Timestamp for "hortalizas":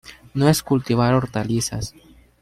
1.13-1.93